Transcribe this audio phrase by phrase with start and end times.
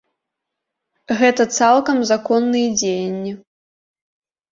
[1.19, 3.33] Гэта цалкам законныя дзеянні.